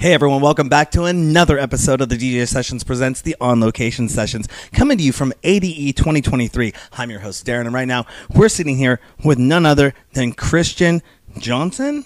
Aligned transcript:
Hey 0.00 0.14
everyone, 0.14 0.40
welcome 0.40 0.68
back 0.68 0.92
to 0.92 1.06
another 1.06 1.58
episode 1.58 2.00
of 2.00 2.08
the 2.08 2.16
DJ 2.16 2.46
Sessions 2.46 2.84
Presents 2.84 3.20
the 3.20 3.34
On 3.40 3.60
Location 3.60 4.08
Sessions, 4.08 4.46
coming 4.72 4.96
to 4.96 5.02
you 5.02 5.10
from 5.10 5.32
ADE 5.42 5.96
2023. 5.96 6.72
I'm 6.92 7.10
your 7.10 7.18
host 7.18 7.44
Darren, 7.44 7.62
and 7.62 7.74
right 7.74 7.88
now 7.88 8.06
we're 8.32 8.48
sitting 8.48 8.76
here 8.76 9.00
with 9.24 9.38
none 9.38 9.66
other 9.66 9.94
than 10.12 10.34
Christian 10.34 11.02
Johnson. 11.36 12.04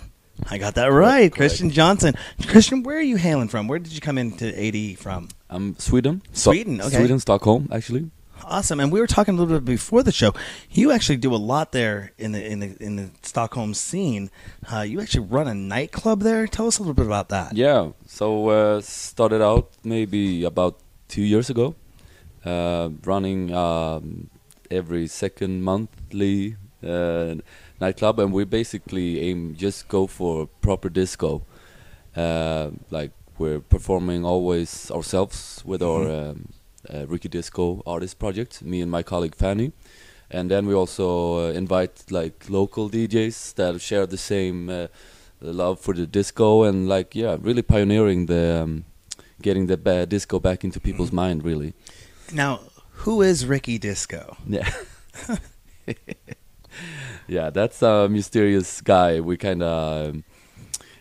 I 0.49 0.57
got 0.57 0.75
that 0.77 0.87
right, 0.87 1.31
Correct. 1.31 1.35
Christian 1.37 1.69
Johnson. 1.69 2.15
Christian, 2.47 2.83
where 2.83 2.97
are 2.97 3.03
you 3.03 3.17
hailing 3.17 3.49
from? 3.49 3.69
Where 3.69 3.79
did 3.79 3.93
you 3.93 4.01
come 4.01 4.17
into 4.17 4.59
ADE 4.59 4.99
from? 4.99 5.29
I'm 5.51 5.79
Sweden. 5.79 6.23
Sweden, 6.33 6.81
okay. 6.81 6.97
Sweden, 6.97 7.21
Stockholm, 7.21 7.69
actually. 7.71 8.11
Awesome, 8.45 8.81
and 8.81 8.91
we 8.91 9.01
were 9.01 9.07
talking 9.07 9.35
a 9.35 9.37
little 9.39 9.59
bit 9.59 9.65
before 9.65 10.03
the 10.03 10.13
show. 10.13 10.35
You 10.71 10.91
actually 10.91 11.19
do 11.19 11.35
a 11.35 11.37
lot 11.39 11.73
there 11.73 12.13
in 12.19 12.33
the 12.33 12.45
in 12.45 12.61
the 12.61 12.77
in 12.81 12.97
the 12.97 13.11
Stockholm 13.23 13.75
scene. 13.75 14.31
Uh, 14.73 14.81
you 14.81 15.01
actually 15.01 15.27
run 15.27 15.47
a 15.49 15.55
nightclub 15.55 16.23
there. 16.23 16.47
Tell 16.47 16.67
us 16.67 16.79
a 16.79 16.83
little 16.83 16.95
bit 16.95 17.07
about 17.07 17.29
that. 17.29 17.55
Yeah. 17.57 17.93
So 18.07 18.49
uh, 18.49 18.81
started 18.81 19.43
out 19.43 19.71
maybe 19.85 20.45
about 20.45 20.81
two 21.09 21.23
years 21.23 21.51
ago, 21.51 21.77
uh, 22.45 22.91
running 23.05 23.55
um, 23.55 24.31
every 24.71 25.07
second 25.07 25.63
monthly 25.63 26.57
uh, 26.85 27.37
nightclub, 27.81 28.19
and 28.19 28.33
we 28.33 28.45
basically 28.45 29.21
aim 29.21 29.55
just 29.55 29.89
go 29.89 30.07
for 30.07 30.47
proper 30.61 30.89
disco. 30.89 31.43
Uh, 32.17 32.71
like 32.91 33.13
we're 33.39 33.61
performing 33.61 34.25
always 34.25 34.91
ourselves 34.91 35.63
with 35.65 35.83
our 35.83 36.11
um, 36.11 36.49
uh, 36.93 37.07
Rikky 37.07 37.31
Disco 37.31 37.83
artist 37.87 38.19
project, 38.19 38.63
me 38.63 38.81
and 38.81 38.91
my 38.91 39.03
colleague 39.03 39.35
Fanny. 39.35 39.73
And 40.31 40.51
then 40.51 40.67
we 40.67 40.75
also 40.75 41.49
uh, 41.49 41.53
invite 41.53 42.05
like 42.11 42.49
local 42.49 42.89
DJs 42.89 43.55
that 43.55 43.81
share 43.81 44.07
the 44.07 44.17
same 44.17 44.69
uh, 44.69 44.87
love 45.41 45.81
for 45.81 45.95
the 45.95 46.07
disco 46.07 46.63
and 46.63 46.89
like 46.89 47.15
yeah, 47.15 47.37
really 47.41 47.63
pioneering 47.63 48.27
the 48.27 48.63
um, 48.63 48.85
getting 49.43 49.67
the 49.67 49.77
ba- 49.77 50.07
disco 50.07 50.39
back 50.41 50.65
into 50.65 50.81
people's 50.81 51.13
mind 51.13 51.45
really. 51.45 51.75
Now, 52.33 52.61
who 52.93 53.21
is 53.21 53.45
Rikky 53.45 53.79
Disco? 53.79 54.37
Yeah. 54.47 54.71
yeah, 57.29 57.51
that's 57.51 57.83
a 57.83 58.09
mysterious 58.09 58.81
guy. 58.81 59.21
We 59.21 59.37
kind 59.37 59.63
of 59.63 60.15
um, 60.15 60.25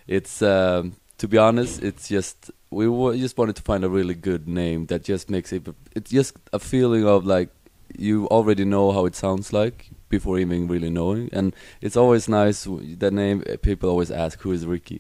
it's 0.08 0.42
um, 0.42 0.98
to 1.20 1.28
be 1.28 1.38
honest, 1.38 1.82
it's 1.84 2.10
just 2.10 2.52
we 2.72 2.88
wa- 2.88 3.14
just 3.14 3.38
wanted 3.38 3.56
to 3.58 3.62
find 3.62 3.84
a 3.84 3.90
really 3.90 4.16
good 4.16 4.48
name 4.48 4.86
that 4.88 5.04
just 5.04 5.30
makes 5.30 5.52
it 5.54 5.68
it's 5.96 6.10
just 6.12 6.36
a 6.54 6.60
feeling 6.60 7.06
of 7.06 7.26
like 7.26 7.50
you 7.98 8.26
already 8.28 8.64
know 8.66 8.92
how 8.94 9.06
it 9.06 9.16
sounds 9.16 9.52
like 9.52 9.90
before 10.10 10.40
even 10.40 10.68
really 10.68 10.90
knowing. 10.90 11.30
And 11.34 11.54
it's 11.82 11.98
always 11.98 12.28
nice 12.30 12.64
w- 12.66 12.96
the 12.96 13.12
name 13.12 13.44
uh, 13.50 13.58
people 13.62 13.90
always 13.90 14.12
ask 14.12 14.40
who 14.42 14.52
is 14.54 14.66
Rikky? 14.66 15.00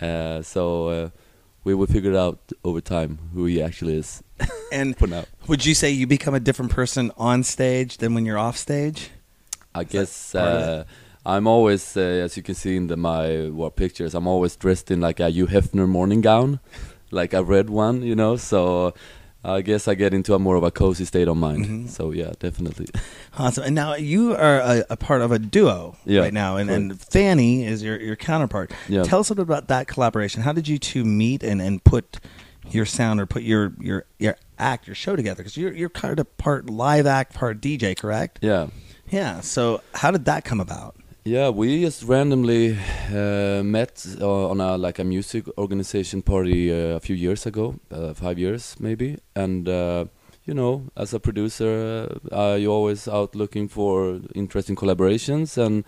Uh, 0.00 0.42
so 0.42 0.88
uh, 0.88 1.10
we 1.64 1.74
will 1.74 1.86
figure 1.86 2.12
it 2.12 2.16
out 2.16 2.38
over 2.64 2.80
time 2.80 3.18
who 3.34 3.46
he 3.46 3.60
actually 3.62 3.96
is. 3.98 4.22
And 4.72 4.96
for 4.96 5.08
now. 5.08 5.24
would 5.48 5.66
you 5.66 5.74
say 5.74 5.90
you 5.90 6.06
become 6.06 6.34
a 6.34 6.40
different 6.40 6.70
person 6.70 7.10
on 7.16 7.42
stage 7.42 7.96
than 7.98 8.14
when 8.14 8.24
you're 8.24 8.38
off 8.38 8.56
stage? 8.56 9.10
I 9.74 9.82
Is 9.82 9.88
guess 9.92 10.34
uh, 10.34 10.84
I'm 11.26 11.46
always, 11.46 11.96
uh, 11.96 12.00
as 12.24 12.36
you 12.36 12.42
can 12.42 12.54
see 12.54 12.76
in 12.76 12.86
the 12.86 12.96
my 12.96 13.48
war 13.50 13.70
pictures, 13.70 14.14
I'm 14.14 14.26
always 14.28 14.56
dressed 14.56 14.90
in 14.90 15.00
like 15.00 15.20
a 15.20 15.28
Hugh 15.28 15.46
Hefner 15.48 15.88
morning 15.88 16.20
gown, 16.22 16.60
like 17.10 17.32
a 17.34 17.42
red 17.42 17.70
one, 17.70 18.02
you 18.02 18.14
know. 18.14 18.36
So 18.36 18.94
I 19.42 19.62
guess 19.62 19.88
I 19.88 19.94
get 19.94 20.12
into 20.12 20.34
a 20.34 20.38
more 20.38 20.56
of 20.56 20.62
a 20.62 20.70
cozy 20.70 21.04
state 21.04 21.26
of 21.28 21.36
mind. 21.36 21.64
Mhm. 21.66 21.88
So 21.88 22.10
yeah, 22.12 22.32
definitely. 22.38 22.86
Awesome. 23.38 23.64
And 23.64 23.74
now 23.74 23.94
you 23.94 24.34
are 24.34 24.58
a, 24.60 24.84
a 24.90 24.96
part 24.96 25.22
of 25.22 25.32
a 25.32 25.38
duo 25.38 25.96
Yeah, 26.04 26.20
right 26.20 26.32
now, 26.32 26.56
and, 26.56 26.68
and 26.68 27.00
Fanny 27.00 27.64
is 27.64 27.82
your, 27.82 27.98
your 28.00 28.16
counterpart. 28.16 28.72
Yeah. 28.88 29.02
Tell 29.02 29.20
us 29.20 29.30
a 29.30 29.32
little 29.32 29.44
bit 29.46 29.52
about 29.52 29.68
that 29.68 29.86
collaboration. 29.86 30.42
How 30.42 30.52
did 30.52 30.68
you 30.68 30.78
two 30.78 31.04
meet 31.04 31.42
and, 31.42 31.62
and 31.62 31.82
put 31.84 32.18
your 32.70 32.84
sound 32.84 33.18
or 33.20 33.26
put 33.26 33.42
your 33.42 33.72
your, 33.80 34.04
your 34.18 34.36
act, 34.58 34.86
your 34.86 34.94
show 34.94 35.16
together? 35.16 35.38
Because 35.38 35.56
you're 35.56 35.72
you're 35.72 35.88
kind 35.88 36.18
of 36.20 36.36
part 36.36 36.68
live 36.68 37.06
act, 37.06 37.32
part 37.34 37.60
DJ, 37.62 37.96
correct? 37.96 38.40
Yeah. 38.42 38.66
Yeah. 39.08 39.40
So 39.40 39.80
how 39.94 40.10
did 40.10 40.26
that 40.26 40.44
come 40.44 40.60
about? 40.60 40.96
Yeah, 41.24 41.50
we 41.50 41.82
just 41.82 42.04
randomly 42.04 42.78
uh, 43.14 43.62
met 43.62 44.06
uh, 44.18 44.48
on 44.48 44.60
a 44.60 44.78
like 44.78 44.98
a 44.98 45.04
music 45.04 45.44
organization 45.58 46.22
party 46.22 46.72
uh, 46.72 46.96
a 46.96 47.00
few 47.00 47.14
years 47.14 47.44
ago, 47.44 47.74
uh, 47.90 48.14
five 48.14 48.38
years 48.38 48.74
maybe. 48.80 49.18
And 49.36 49.68
uh, 49.68 50.06
you 50.46 50.54
know, 50.54 50.84
as 50.96 51.12
a 51.12 51.20
producer, 51.20 52.08
uh, 52.32 52.56
you 52.58 52.72
always 52.72 53.06
out 53.06 53.34
looking 53.34 53.68
for 53.68 54.20
interesting 54.34 54.76
collaborations, 54.76 55.58
and 55.58 55.84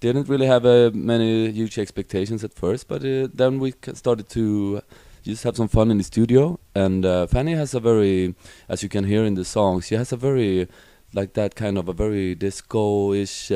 didn't 0.00 0.28
really 0.28 0.46
have 0.46 0.66
uh, 0.66 0.90
many 0.92 1.50
huge 1.50 1.78
expectations 1.78 2.44
at 2.44 2.52
first. 2.52 2.86
But 2.86 3.02
uh, 3.02 3.28
then 3.32 3.58
we 3.58 3.72
started 3.94 4.28
to 4.28 4.82
just 5.22 5.42
have 5.44 5.56
some 5.56 5.68
fun 5.68 5.90
in 5.90 5.96
the 5.96 6.04
studio. 6.04 6.60
And 6.74 7.06
uh, 7.06 7.26
Fanny 7.28 7.54
has 7.54 7.72
a 7.72 7.80
very, 7.80 8.34
as 8.68 8.82
you 8.82 8.90
can 8.90 9.04
hear 9.04 9.24
in 9.24 9.36
the 9.36 9.44
song, 9.46 9.80
she 9.80 9.94
has 9.94 10.12
a 10.12 10.18
very 10.18 10.68
like 11.14 11.32
that 11.32 11.54
kind 11.54 11.78
of 11.78 11.88
a 11.88 11.94
very 11.94 12.34
disco-ish. 12.34 13.50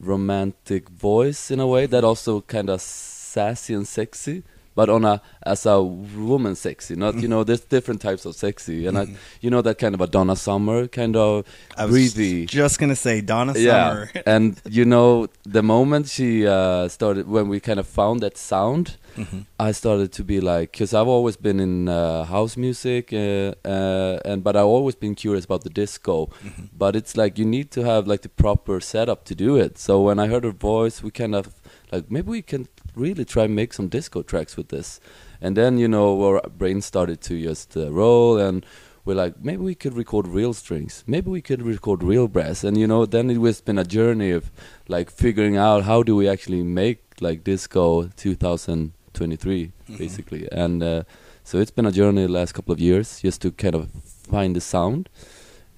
Romantic 0.00 0.88
voice 0.88 1.50
in 1.50 1.60
a 1.60 1.66
way 1.66 1.86
that 1.86 2.04
also 2.04 2.40
kind 2.40 2.70
of 2.70 2.80
sassy 2.80 3.74
and 3.74 3.86
sexy 3.86 4.42
but 4.74 4.88
on 4.88 5.04
a 5.04 5.20
as 5.42 5.66
a 5.66 5.82
woman 5.82 6.54
sexy 6.54 6.94
not 6.96 7.14
you 7.16 7.28
know 7.28 7.44
there's 7.44 7.60
different 7.60 8.00
types 8.00 8.24
of 8.24 8.34
sexy 8.34 8.86
and 8.86 8.98
I, 8.98 9.06
you 9.40 9.50
know 9.50 9.62
that 9.62 9.78
kind 9.78 9.94
of 9.94 10.00
a 10.00 10.06
Donna 10.06 10.36
Summer 10.36 10.86
kind 10.86 11.16
of 11.16 11.44
I 11.76 11.84
was 11.84 11.92
breathy 11.92 12.46
just 12.46 12.78
gonna 12.78 12.96
say 12.96 13.20
Donna 13.20 13.54
yeah 13.56 13.90
Summer. 13.90 14.10
and 14.26 14.60
you 14.68 14.84
know 14.84 15.28
the 15.44 15.62
moment 15.62 16.08
she 16.08 16.46
uh, 16.46 16.88
started 16.88 17.28
when 17.28 17.48
we 17.48 17.60
kind 17.60 17.80
of 17.80 17.86
found 17.86 18.20
that 18.20 18.36
sound 18.36 18.96
Mhm. 19.16 19.46
I 19.58 19.72
started 19.72 20.12
to 20.12 20.24
be 20.24 20.40
like, 20.40 20.72
because 20.72 20.94
I've 20.94 21.08
always 21.08 21.36
been 21.36 21.60
in 21.60 21.88
uh, 21.88 22.24
house 22.24 22.56
music, 22.56 23.12
uh, 23.12 23.54
uh, 23.64 24.20
and 24.24 24.42
but 24.42 24.56
I've 24.56 24.66
always 24.66 24.94
been 24.94 25.14
curious 25.14 25.44
about 25.44 25.64
the 25.64 25.70
disco. 25.70 26.26
Mm-hmm. 26.26 26.66
But 26.76 26.96
it's 26.96 27.16
like 27.16 27.38
you 27.38 27.44
need 27.44 27.70
to 27.72 27.84
have 27.84 28.06
like 28.06 28.22
the 28.22 28.28
proper 28.28 28.80
setup 28.80 29.24
to 29.26 29.34
do 29.34 29.56
it. 29.56 29.78
So 29.78 30.00
when 30.02 30.18
I 30.18 30.26
heard 30.28 30.44
her 30.44 30.52
voice, 30.52 31.02
we 31.02 31.10
kind 31.10 31.34
of 31.34 31.54
like 31.92 32.10
maybe 32.10 32.28
we 32.28 32.42
can 32.42 32.68
really 32.94 33.24
try 33.24 33.44
and 33.44 33.54
make 33.54 33.72
some 33.72 33.88
disco 33.88 34.22
tracks 34.22 34.56
with 34.56 34.68
this. 34.68 35.00
And 35.40 35.56
then 35.56 35.78
you 35.78 35.88
know 35.88 36.22
our 36.22 36.40
brain 36.48 36.80
started 36.80 37.20
to 37.22 37.42
just 37.42 37.76
uh, 37.76 37.90
roll, 37.90 38.38
and 38.38 38.64
we're 39.04 39.14
like 39.14 39.42
maybe 39.42 39.62
we 39.62 39.74
could 39.74 39.94
record 39.94 40.28
real 40.28 40.52
strings, 40.52 41.04
maybe 41.06 41.30
we 41.30 41.40
could 41.40 41.62
record 41.62 42.02
real 42.02 42.28
brass, 42.28 42.64
and 42.64 42.76
you 42.76 42.86
know 42.86 43.06
then 43.06 43.30
it 43.30 43.38
was 43.38 43.60
been 43.60 43.78
a 43.78 43.84
journey 43.84 44.30
of 44.30 44.50
like 44.88 45.10
figuring 45.10 45.56
out 45.56 45.84
how 45.84 46.02
do 46.02 46.14
we 46.16 46.28
actually 46.28 46.62
make 46.62 47.02
like 47.20 47.44
disco 47.44 48.08
2023 48.16 49.72
basically. 49.98 50.48
And 50.52 50.82
uh, 50.82 51.02
so 51.44 51.58
it's 51.58 51.70
been 51.70 51.86
a 51.86 51.92
journey 51.92 52.22
the 52.22 52.32
last 52.32 52.52
couple 52.52 52.72
of 52.72 52.80
years 52.80 53.20
just 53.20 53.42
to 53.42 53.50
kind 53.50 53.74
of 53.74 53.90
find 54.30 54.54
the 54.54 54.60
sound. 54.60 55.08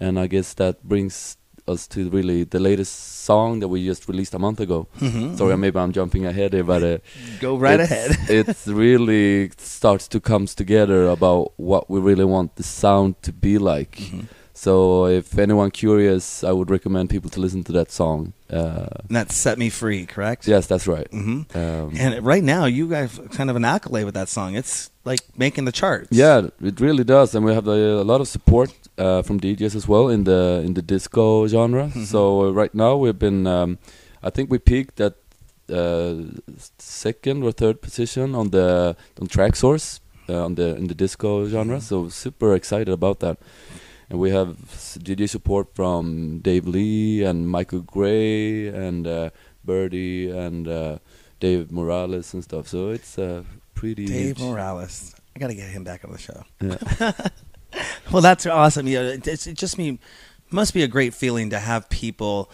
And 0.00 0.18
i 0.18 0.26
guess 0.26 0.54
that 0.54 0.82
brings 0.82 1.36
us 1.72 1.86
to 1.94 1.98
really 2.16 2.38
the 2.44 2.58
latest 2.68 2.94
song 3.30 3.60
that 3.60 3.68
we 3.74 3.78
just 3.92 4.02
released 4.12 4.34
a 4.34 4.38
month 4.46 4.60
ago 4.66 4.78
Mhm. 5.00 5.36
sorry 5.38 5.56
maybe 5.56 5.78
i'm 5.82 5.92
jumping 6.00 6.24
ahead 6.32 6.50
here 6.56 6.64
but 6.72 6.82
uh, 6.82 6.98
Go 7.46 7.52
right 7.66 7.80
it's- 7.80 7.90
ahead. 7.90 8.10
it's 8.38 8.66
really 8.66 9.50
starts 9.58 10.04
to 10.12 10.18
comes 10.20 10.54
together 10.62 11.00
about 11.16 11.44
what 11.70 11.82
we 11.92 11.98
really 12.10 12.24
want 12.34 12.48
the 12.60 12.62
sound 12.82 13.10
to 13.26 13.32
be 13.46 13.54
like 13.72 13.94
Mhm. 13.98 14.24
so 14.64 14.72
if 15.20 15.38
anyone 15.38 15.70
curious 15.70 16.24
i 16.50 16.52
would 16.58 16.70
recommend 16.76 17.06
people 17.14 17.30
to 17.30 17.40
listen 17.40 17.62
to 17.68 17.72
that 17.78 17.90
song 18.00 18.32
uh, 18.60 18.86
that 19.08 19.32
set 19.32 19.56
me 19.58 19.68
free, 19.70 20.02
correct? 20.14 20.40
yes 20.54 20.66
that's 20.70 20.86
right 20.86 21.08
hmm 21.10 21.40
um, 21.60 21.86
And 22.04 22.10
right 22.32 22.44
now, 22.56 22.64
you 22.78 22.84
guys 22.96 23.10
kind 23.38 23.48
of 23.50 23.56
an 23.56 23.64
accolade 23.64 24.04
with 24.08 24.14
that 24.20 24.28
song. 24.28 24.50
It's 24.60 24.90
like 25.10 25.20
making 25.44 25.64
the 25.68 25.72
charts. 25.80 26.08
Yeah, 26.12 26.48
it 26.70 26.78
really 26.86 27.04
does, 27.16 27.34
and 27.34 27.42
we 27.48 27.52
have 27.54 27.66
a, 27.66 27.80
a 28.02 28.06
lot 28.12 28.20
of 28.20 28.28
support 28.28 28.70
uh, 28.98 29.22
from 29.22 29.40
DJs 29.40 29.74
as 29.74 29.88
well 29.88 30.08
in 30.08 30.24
the 30.24 30.62
in 30.64 30.74
the 30.74 30.82
disco 30.82 31.46
genre. 31.48 31.88
Mhm. 31.94 32.04
So 32.06 32.48
uh, 32.48 32.50
right 32.52 32.74
now 32.74 32.96
we've 32.96 33.18
been, 33.18 33.46
um, 33.46 33.78
I 34.22 34.30
think 34.30 34.50
we 34.50 34.58
peaked 34.58 35.00
at 35.00 35.14
uh, 35.72 36.14
second 36.78 37.42
or 37.42 37.52
third 37.52 37.80
position 37.80 38.34
on 38.34 38.50
the 38.50 38.96
on 39.20 39.26
Traxsource 39.28 40.00
uh, 40.28 40.44
on 40.44 40.54
the 40.56 40.76
in 40.76 40.86
the 40.88 40.94
disco 40.94 41.48
genre. 41.48 41.78
Mhm. 41.78 41.82
So 41.82 42.08
super 42.08 42.54
excited 42.54 42.88
about 42.92 43.20
that, 43.20 43.38
and 44.10 44.18
we 44.20 44.30
have 44.30 44.56
DJ 45.02 45.26
support 45.28 45.74
from 45.74 46.38
Dave 46.42 46.66
Lee 46.66 47.22
and 47.24 47.48
Michael 47.48 47.80
Gray 47.80 48.68
and 48.68 49.06
uh, 49.06 49.30
Birdie 49.64 50.30
and 50.30 50.68
uh, 50.68 50.98
Dave 51.40 51.70
Morales 51.72 52.34
and 52.34 52.42
stuff. 52.44 52.68
So 52.68 52.90
it's 52.90 53.18
uh, 53.18 53.42
pretty. 53.74 54.06
Dave 54.06 54.36
huge. 54.36 54.40
Morales. 54.40 55.14
I 55.34 55.38
got 55.38 55.48
to 55.48 55.54
get 55.54 55.70
him 55.70 55.82
back 55.84 56.04
on 56.04 56.12
the 56.12 56.18
show. 56.18 56.44
Yeah. 56.60 57.12
Well, 58.12 58.22
that's 58.22 58.44
awesome. 58.46 58.86
Yeah, 58.86 59.00
it, 59.02 59.26
it's, 59.26 59.46
it 59.46 59.56
just 59.56 59.78
me 59.78 59.98
must 60.50 60.74
be 60.74 60.82
a 60.82 60.88
great 60.88 61.14
feeling 61.14 61.50
to 61.50 61.58
have 61.58 61.88
people 61.88 62.50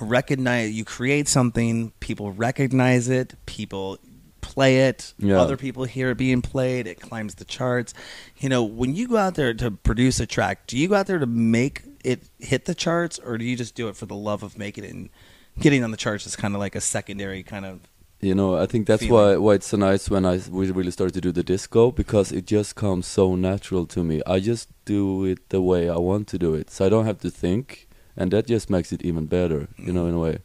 recognize 0.00 0.70
you 0.70 0.84
create 0.84 1.26
something, 1.28 1.92
people 2.00 2.32
recognize 2.32 3.08
it, 3.08 3.34
people 3.44 3.98
play 4.40 4.86
it, 4.88 5.12
Yeah. 5.18 5.40
other 5.40 5.56
people 5.56 5.84
hear 5.84 6.10
it 6.10 6.16
being 6.16 6.42
played, 6.42 6.86
it 6.86 7.00
climbs 7.00 7.34
the 7.34 7.44
charts. 7.44 7.92
You 8.38 8.48
know, 8.48 8.62
when 8.62 8.94
you 8.94 9.08
go 9.08 9.16
out 9.16 9.34
there 9.34 9.52
to 9.52 9.70
produce 9.72 10.20
a 10.20 10.26
track, 10.26 10.66
do 10.66 10.78
you 10.78 10.88
go 10.88 10.94
out 10.94 11.06
there 11.06 11.18
to 11.18 11.26
make 11.26 11.82
it 12.04 12.22
hit 12.38 12.64
the 12.64 12.74
charts, 12.74 13.18
or 13.18 13.36
do 13.36 13.44
you 13.44 13.56
just 13.56 13.74
do 13.74 13.88
it 13.88 13.96
for 13.96 14.06
the 14.06 14.14
love 14.14 14.42
of 14.42 14.56
making 14.56 14.84
it 14.84 14.92
and 14.92 15.10
getting 15.58 15.84
on 15.84 15.90
the 15.90 15.96
charts? 15.96 16.26
Is 16.26 16.36
kind 16.36 16.54
of 16.54 16.60
like 16.60 16.74
a 16.74 16.80
secondary 16.80 17.42
kind 17.42 17.66
of 17.66 17.80
you 18.20 18.34
know 18.34 18.56
i 18.56 18.66
think 18.66 18.86
that's 18.86 19.02
Feeling. 19.02 19.14
why 19.14 19.36
why 19.36 19.54
it's 19.54 19.66
so 19.66 19.76
nice 19.76 20.10
when 20.10 20.26
i 20.26 20.38
we 20.50 20.70
really 20.70 20.90
started 20.90 21.14
to 21.14 21.20
do 21.20 21.32
the 21.32 21.42
disco 21.42 21.90
because 21.90 22.32
it 22.32 22.46
just 22.46 22.76
comes 22.76 23.06
so 23.06 23.34
natural 23.34 23.86
to 23.86 24.04
me. 24.04 24.20
I 24.26 24.40
just 24.40 24.68
do 24.84 25.24
it 25.24 25.48
the 25.48 25.62
way 25.62 25.88
i 25.88 25.96
want 25.96 26.28
to 26.28 26.38
do 26.38 26.54
it. 26.54 26.70
So 26.70 26.86
i 26.86 26.88
don't 26.88 27.06
have 27.06 27.18
to 27.20 27.30
think 27.30 27.88
and 28.16 28.30
that 28.32 28.46
just 28.46 28.68
makes 28.68 28.92
it 28.92 29.02
even 29.02 29.26
better 29.26 29.68
you 29.76 29.92
know 29.92 30.06
in 30.06 30.14
a 30.14 30.18
way. 30.18 30.38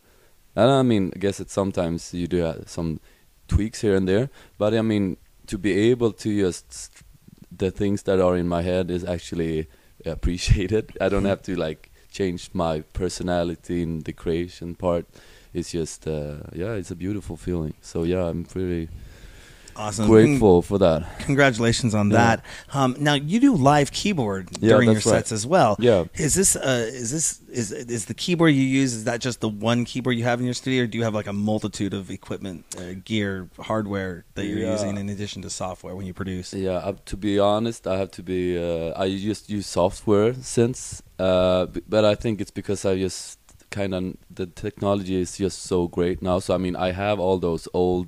And 0.56 0.70
i 0.72 0.82
mean 0.84 1.12
i 1.16 1.20
guess 1.20 1.40
it 1.40 1.50
sometimes 1.50 2.14
you 2.14 2.28
do 2.28 2.64
some 2.66 3.00
tweaks 3.48 3.82
here 3.82 3.96
and 3.96 4.08
there 4.08 4.30
but 4.58 4.74
i 4.74 4.82
mean 4.82 5.18
to 5.48 5.58
be 5.58 5.74
able 5.92 6.12
to 6.12 6.42
just 6.42 7.04
the 7.58 7.72
things 7.72 8.04
that 8.04 8.20
are 8.20 8.36
in 8.36 8.48
my 8.48 8.62
head 8.62 8.90
is 8.90 9.04
actually 9.06 9.68
appreciated. 10.06 10.98
I 11.00 11.10
don't 11.10 11.22
mm-hmm. 11.22 11.30
have 11.30 11.42
to 11.44 11.56
like 11.56 11.92
change 12.12 12.50
my 12.54 12.82
personality 12.94 13.82
in 13.82 14.02
the 14.02 14.14
creation 14.14 14.76
part 14.76 15.06
it's 15.58 15.72
just 15.72 16.00
uh, 16.08 16.36
yeah 16.62 16.74
it's 16.80 16.92
a 16.92 16.96
beautiful 17.06 17.36
feeling 17.46 17.74
so 17.82 17.98
yeah 18.04 18.24
i'm 18.30 18.44
pretty 18.56 18.90
Awesome. 19.78 20.08
grateful 20.08 20.62
for 20.62 20.78
that 20.86 21.02
congratulations 21.20 21.94
on 21.94 22.10
Yeah. 22.10 22.18
that. 22.18 22.38
Um, 22.74 22.96
now 22.98 23.16
you 23.32 23.38
do 23.48 23.52
live 23.72 23.92
keyboard 23.92 24.44
Yeah, 24.62 24.70
during 24.72 24.88
your 24.88 25.04
right. 25.04 25.16
sets 25.16 25.32
as 25.34 25.46
well. 25.46 25.76
yeah 25.90 26.06
Is 26.28 26.34
this 26.34 26.56
uh, 26.56 26.88
is 27.02 27.10
this 27.12 27.28
is 27.62 27.68
is 27.98 28.06
the 28.06 28.14
keyboard 28.24 28.54
you 28.54 28.68
use? 28.82 28.92
Is 29.00 29.04
that 29.10 29.20
just 29.28 29.38
the 29.46 29.50
one 29.72 29.84
keyboard 29.84 30.16
you 30.20 30.24
have 30.24 30.40
in 30.40 30.46
your 30.50 30.54
studio, 30.64 30.84
or 30.84 30.88
do 30.88 30.96
you 30.98 31.04
have 31.04 31.14
like 31.22 31.28
a 31.36 31.38
multitude 31.52 31.94
of 31.94 32.04
equipment, 32.10 32.64
uh, 32.78 32.82
gear, 33.10 33.50
hardware 33.70 34.24
that 34.36 34.46
you're 34.48 34.64
Yeah. 34.66 34.76
using 34.78 34.94
in 34.98 35.10
addition 35.16 35.42
to 35.42 35.50
software 35.50 35.94
when 35.98 36.06
you 36.10 36.14
produce? 36.22 36.54
Yeah, 36.54 36.80
uh, 36.90 36.94
to 37.12 37.16
be 37.18 37.34
honest, 37.54 37.82
I 37.86 37.98
have 38.02 38.12
to 38.12 38.24
be. 38.24 38.42
Uh, 38.58 39.04
I 39.04 39.06
just 39.32 39.50
use 39.58 39.68
software 39.68 40.32
since, 40.42 40.80
uh, 41.20 41.66
but 41.94 42.04
I 42.06 42.16
think 42.16 42.40
it's 42.40 42.56
because 42.62 42.82
I 42.86 42.94
just 43.08 43.40
kind 43.70 43.94
of 43.94 44.16
the 44.34 44.46
technology 44.48 45.16
is 45.22 45.38
just 45.38 45.64
so 45.64 45.88
great 45.88 46.22
now. 46.22 46.40
So 46.40 46.54
I 46.54 46.58
mean, 46.58 46.76
I 46.76 46.92
have 46.92 47.20
all 47.20 47.38
those 47.40 47.68
old 47.74 48.08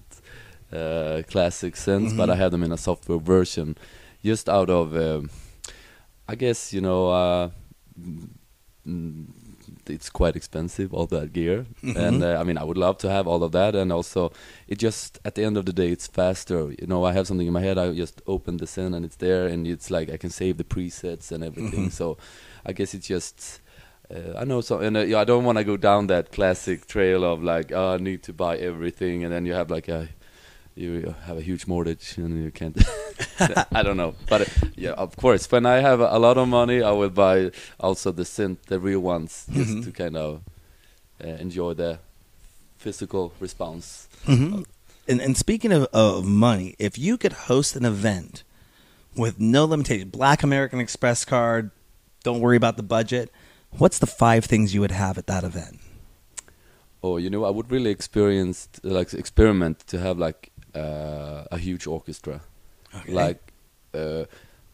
uh, 0.71 1.21
classic 1.27 1.75
synths, 1.75 2.15
but 2.15 2.27
Mhm. 2.29 2.33
I 2.33 2.35
have 2.35 2.51
them 2.51 2.63
in 2.63 2.71
a 2.71 2.77
software 2.77 3.19
version, 3.19 3.75
just 4.23 4.49
out 4.49 4.69
of, 4.69 4.95
um, 4.95 5.29
I 6.27 6.35
guess 6.35 6.73
you 6.73 6.81
know, 6.81 7.09
uh, 7.09 7.49
mm, 8.87 9.25
it's 9.87 10.09
quite 10.09 10.35
expensive 10.35 10.93
all 10.93 11.05
that 11.07 11.31
gear, 11.33 11.65
and 11.83 12.21
Mhm. 12.21 12.35
uh, 12.35 12.39
I 12.39 12.43
mean, 12.43 12.57
I 12.57 12.63
would 12.63 12.77
love 12.77 12.97
to 12.99 13.09
have 13.09 13.27
all 13.27 13.43
of 13.43 13.51
that, 13.53 13.75
and 13.75 13.91
also 13.91 14.31
it 14.67 14.77
just 14.79 15.19
at 15.25 15.35
the 15.35 15.43
end 15.43 15.57
of 15.57 15.65
the 15.65 15.73
day 15.73 15.89
it's 15.89 16.07
faster 16.07 16.71
you 16.79 16.87
know 16.87 17.05
i 17.05 17.13
have 17.13 17.25
something 17.27 17.47
in 17.47 17.53
my 17.53 17.61
head 17.61 17.77
i 17.77 17.91
just 17.93 18.21
open 18.27 18.57
the 18.57 18.65
synth 18.65 18.93
and 18.95 19.05
it's 19.05 19.15
there 19.17 19.47
and 19.47 19.65
it's 19.67 19.89
like 19.89 20.09
i 20.11 20.17
can 20.17 20.29
save 20.29 20.57
the 20.57 20.63
presets 20.63 21.31
and 21.31 21.43
everything 21.43 21.85
Mhm. 21.87 21.91
so 21.91 22.17
i 22.65 22.71
guess 22.73 22.93
it's 22.93 23.07
just 23.07 23.61
uh, 24.13 24.37
i 24.37 24.43
know 24.43 24.61
so 24.61 24.79
and 24.79 24.95
uh, 24.97 25.01
yeah, 25.01 25.19
i 25.19 25.23
don't 25.23 25.43
want 25.43 25.57
to 25.57 25.63
go 25.63 25.77
down 25.77 26.07
that 26.07 26.31
classic 26.31 26.87
trail 26.87 27.23
of 27.23 27.43
like 27.43 27.71
oh, 27.71 27.93
i 27.93 27.97
need 27.97 28.21
to 28.23 28.33
buy 28.33 28.57
everything 28.57 29.23
and 29.23 29.31
then 29.33 29.45
you 29.45 29.53
have 29.53 29.69
like 29.69 29.87
a 29.87 30.09
you 30.75 31.15
have 31.25 31.37
a 31.37 31.41
huge 31.41 31.65
mortgage 31.67 32.17
and 32.17 32.43
you 32.43 32.51
can't 32.51 32.77
i 33.73 33.81
don't 33.81 33.97
know 33.97 34.13
but 34.29 34.41
uh, 34.41 34.45
yeah 34.75 34.91
of 34.91 35.15
course 35.17 35.49
when 35.51 35.65
i 35.65 35.77
have 35.79 35.99
a 35.99 36.19
lot 36.19 36.37
of 36.37 36.47
money 36.47 36.81
i 36.83 36.91
will 36.91 37.09
buy 37.09 37.51
also 37.79 38.11
the 38.11 38.23
synth 38.23 38.61
the 38.67 38.79
real 38.79 38.99
ones 38.99 39.45
just 39.51 39.69
Mhm. 39.77 39.83
to 39.85 39.91
kind 39.91 40.15
of 40.15 40.41
uh, 41.23 41.27
enjoy 41.27 41.73
the 41.73 41.99
physical 42.77 43.33
response 43.39 44.07
hmm 44.25 44.61
And, 45.09 45.21
and 45.21 45.37
speaking 45.37 45.71
of, 45.71 45.83
of 45.93 46.25
money, 46.25 46.75
if 46.79 46.97
you 46.97 47.17
could 47.17 47.47
host 47.47 47.75
an 47.77 47.85
event 47.85 48.43
with 49.15 49.39
no 49.39 49.63
limitation, 49.65 50.09
Black 50.09 50.43
American 50.43 50.79
Express 50.81 51.23
card, 51.23 51.71
don't 52.23 52.41
worry 52.41 52.57
about 52.57 52.75
the 52.75 52.83
budget. 52.83 53.31
What's 53.77 53.99
the 53.99 54.07
five 54.07 54.45
things 54.45 54.73
you 54.73 54.81
would 54.81 54.91
have 54.91 55.17
at 55.17 55.27
that 55.27 55.43
event? 55.43 55.79
Oh, 57.03 57.17
you 57.17 57.29
know, 57.29 57.45
I 57.45 57.49
would 57.51 57.71
really 57.71 57.91
experience 57.91 58.67
like 58.83 59.13
experiment 59.13 59.79
to 59.87 59.99
have 59.99 60.17
like 60.17 60.51
uh, 60.75 61.43
a 61.51 61.57
huge 61.57 61.85
orchestra, 61.87 62.41
like, 63.07 63.53
uh, 63.93 64.25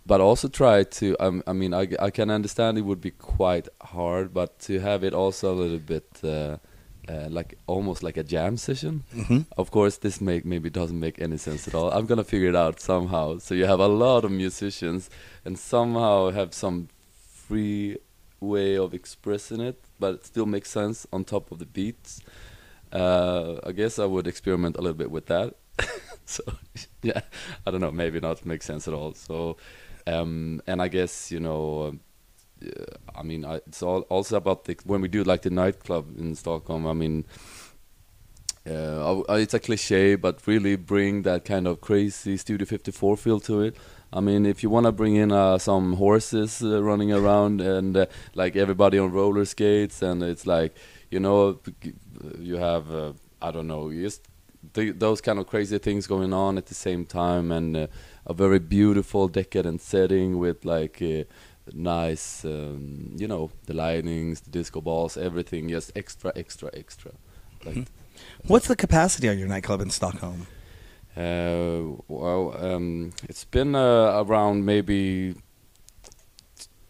but 0.05 0.21
also 0.21 0.47
try 0.47 0.83
to. 0.83 1.17
Um, 1.19 1.43
I 1.45 1.53
mean, 1.53 1.73
I, 1.73 1.87
I 1.99 2.09
can 2.11 2.29
understand 2.31 2.77
it 2.77 2.81
would 2.81 3.01
be 3.01 3.11
quite 3.11 3.67
hard, 3.81 4.33
but 4.33 4.57
to 4.59 4.79
have 4.79 5.03
it 5.03 5.13
also 5.13 5.53
a 5.53 5.57
little 5.63 5.79
bit 5.79 6.07
uh, 6.23 6.57
uh, 7.09 7.27
like 7.29 7.57
almost 7.67 8.03
like 8.03 8.15
a 8.17 8.23
jam 8.23 8.57
session. 8.57 9.03
hmm 9.13 9.39
Of 9.57 9.69
course, 9.71 9.97
this 9.97 10.21
make 10.21 10.45
maybe 10.45 10.69
doesn't 10.69 10.99
make 10.99 11.21
any 11.21 11.37
sense 11.37 11.67
at 11.67 11.75
all. 11.75 11.91
I'm 11.91 12.05
gonna 12.05 12.23
figure 12.23 12.49
it 12.49 12.55
out 12.55 12.79
somehow. 12.79 13.39
So 13.39 13.53
you 13.53 13.65
have 13.65 13.79
a 13.81 13.87
lot 13.87 14.23
of 14.23 14.31
musicians 14.31 15.09
and 15.45 15.59
somehow 15.59 16.31
have 16.31 16.53
some 16.53 16.87
free 17.47 17.97
way 18.43 18.77
of 18.77 18.93
expressing 18.93 19.61
it, 19.61 19.83
but 19.99 20.15
it 20.15 20.25
still 20.25 20.45
makes 20.45 20.69
sense 20.69 21.07
on 21.11 21.23
top 21.23 21.51
of 21.51 21.59
the 21.59 21.65
beats. 21.65 22.21
Uh, 22.91 23.59
I 23.63 23.71
guess 23.71 23.97
I 23.97 24.05
would 24.05 24.27
experiment 24.27 24.77
a 24.77 24.81
little 24.81 24.97
bit 24.97 25.11
with 25.11 25.25
that. 25.27 25.55
so 26.25 26.43
yeah, 27.01 27.21
I 27.65 27.71
don't 27.71 27.81
know. 27.81 27.91
Maybe 27.91 28.19
not 28.19 28.45
make 28.45 28.63
sense 28.63 28.87
at 28.87 28.93
all. 28.93 29.13
So 29.13 29.57
um, 30.07 30.61
and 30.67 30.81
I 30.81 30.87
guess 30.87 31.31
you 31.31 31.39
know. 31.39 31.97
Yeah, 32.61 32.71
I 33.13 33.23
mean, 33.23 33.43
I, 33.43 33.55
it's 33.55 33.83
all 33.83 34.01
also 34.03 34.37
about 34.37 34.65
the 34.65 34.77
when 34.85 35.01
we 35.01 35.09
do 35.09 35.23
like 35.23 35.41
the 35.41 35.49
nightclub 35.49 36.17
in 36.17 36.33
Stockholm. 36.35 36.87
I 36.87 36.93
mean, 36.93 37.25
uh, 38.65 39.19
uh, 39.29 39.33
it's 39.33 39.53
a 39.53 39.59
cliche, 39.59 40.15
but 40.15 40.45
really 40.47 40.77
bring 40.77 41.23
that 41.23 41.43
kind 41.43 41.67
of 41.67 41.81
crazy 41.81 42.37
Studio 42.37 42.65
54 42.65 43.17
feel 43.17 43.39
to 43.41 43.61
it. 43.61 43.75
I 44.15 44.19
mean, 44.19 44.45
if 44.45 44.61
you 44.61 44.69
want 44.69 44.85
to 44.85 44.91
bring 44.91 45.15
in 45.15 45.31
uh, 45.31 45.57
some 45.57 45.93
horses 45.93 46.61
uh, 46.61 46.83
running 46.83 47.11
around 47.11 47.61
and 47.61 47.97
uh, 47.97 48.05
like 48.35 48.55
everybody 48.55 48.99
on 48.99 49.11
roller 49.11 49.45
skates, 49.45 50.03
and 50.03 50.21
it's 50.21 50.45
like, 50.45 50.75
you 51.09 51.19
know, 51.19 51.59
you 52.39 52.57
have, 52.57 52.91
uh, 52.93 53.13
I 53.41 53.49
don't 53.51 53.67
know, 53.67 53.91
just 53.91 54.21
th- 54.73 54.95
those 54.99 55.19
kind 55.19 55.39
of 55.39 55.47
crazy 55.47 55.79
things 55.79 56.05
going 56.05 56.31
on 56.31 56.57
at 56.57 56.67
the 56.67 56.75
same 56.75 57.05
time, 57.05 57.51
and 57.51 57.75
uh, 57.75 57.87
a 58.27 58.33
very 58.33 58.59
beautiful 58.59 59.27
decadent 59.27 59.81
setting 59.81 60.37
with 60.37 60.63
like 60.63 61.01
uh, 61.01 61.23
nice, 61.73 62.45
um, 62.45 63.13
you 63.17 63.27
know, 63.27 63.49
the 63.65 63.73
lightnings, 63.73 64.41
the 64.41 64.51
disco 64.51 64.79
balls, 64.79 65.17
everything, 65.17 65.69
just 65.69 65.91
extra, 65.95 66.31
extra, 66.35 66.69
extra. 66.73 67.11
Like 67.65 67.75
Mhm. 67.75 67.87
What's 68.47 68.67
the 68.67 68.75
capacity 68.75 69.27
of 69.27 69.39
your 69.39 69.47
nightclub 69.47 69.81
in 69.81 69.89
Stockholm? 69.89 70.45
Uh, 71.17 71.81
well, 72.07 72.55
um, 72.59 73.11
it's 73.29 73.45
been 73.45 73.75
uh, 73.75 74.23
around 74.25 74.65
maybe 74.65 75.35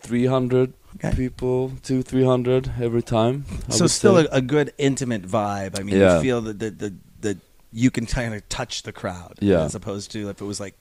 300 0.02 0.74
Okay. 0.96 1.12
people, 1.16 1.72
two, 1.82 2.04
300 2.04 2.74
every 2.80 3.02
time. 3.02 3.46
I 3.68 3.72
so 3.74 3.88
still 3.88 4.18
a, 4.18 4.26
a 4.32 4.42
good 4.42 4.72
intimate 4.78 5.24
vibe. 5.24 5.80
I 5.80 5.84
mean, 5.84 5.96
Yeah. 5.98 6.18
you 6.18 6.22
feel 6.22 6.42
that 6.42 6.60
that 6.60 6.78
that, 6.80 6.94
that 7.22 7.38
you 7.72 7.90
can 7.90 8.06
kind 8.06 8.34
of 8.36 8.48
touch 8.48 8.84
the 8.84 8.92
crowd, 8.92 9.40
Yeah. 9.42 9.64
as 9.66 9.74
opposed 9.74 10.12
to 10.12 10.30
if 10.30 10.40
it 10.40 10.46
was 10.46 10.60
like 10.60 10.76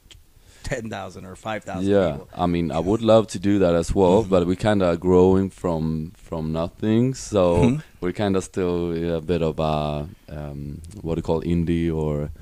ten 0.64 0.90
thousand 0.90 1.24
or 1.24 1.34
five 1.34 1.64
thousand. 1.64 1.90
yeah. 1.90 2.10
people. 2.12 2.28
I 2.36 2.46
mean, 2.46 2.70
I 2.70 2.78
would 2.78 3.00
love 3.00 3.26
to 3.28 3.38
do 3.38 3.58
that 3.60 3.74
as 3.74 3.94
well, 3.94 4.22
Mhm. 4.24 4.28
but 4.28 4.46
we 4.46 4.54
kind 4.54 4.82
of 4.82 5.00
growing 5.00 5.48
from 5.50 6.12
from 6.14 6.52
nothing, 6.52 7.14
so 7.14 7.56
Mhm. 7.56 7.82
we're 8.02 8.12
kind 8.12 8.36
of 8.36 8.44
still 8.44 8.92
a 9.16 9.20
bit 9.22 9.40
of 9.42 9.58
a 9.58 10.08
um, 10.28 10.82
what 11.00 11.14
do 11.14 11.18
you 11.20 11.22
call 11.22 11.40
indie, 11.42 11.88
or 11.90 12.14
Mm-hmm. 12.28 12.38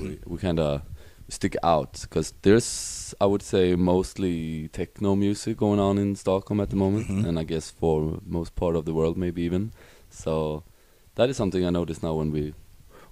We, 0.00 0.18
we 0.26 0.38
kind 0.38 0.58
of 0.60 0.82
stick 1.28 1.56
out 1.62 2.00
because 2.02 2.34
there's 2.42 3.14
I 3.20 3.26
would 3.26 3.42
say 3.42 3.74
mostly 3.76 4.68
techno 4.68 5.14
music 5.16 5.56
going 5.56 5.80
on 5.80 5.98
in 5.98 6.16
Stockholm 6.16 6.60
at 6.60 6.70
the 6.70 6.76
moment, 6.76 7.06
Mhm. 7.08 7.26
and 7.26 7.38
I 7.38 7.44
guess 7.44 7.70
for 7.70 8.18
most 8.26 8.54
part 8.56 8.76
of 8.76 8.84
the 8.84 8.92
world 8.94 9.16
maybe 9.16 9.42
even. 9.42 9.72
So 10.10 10.62
that 11.14 11.30
is 11.30 11.36
something 11.36 11.64
I 11.64 11.70
notice 11.70 12.02
now 12.02 12.14
when 12.14 12.30
we 12.32 12.54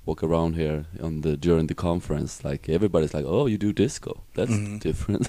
walk 0.04 0.22
around 0.24 0.54
here 0.56 0.84
on 1.00 1.20
the 1.20 1.36
during 1.36 1.68
the 1.68 1.74
conference. 1.74 2.44
Like 2.44 2.68
everybody's 2.68 3.14
like, 3.14 3.24
"Oh, 3.26 3.46
you 3.46 3.56
do 3.58 3.72
disco? 3.72 4.22
That's 4.34 4.50
Mhm. 4.50 4.80
different." 4.80 5.28